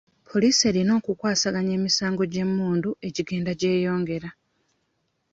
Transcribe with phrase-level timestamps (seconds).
[0.29, 4.29] Poliisi erina okukwasaganya emisango gy'emmundu egigenda gyeyongera.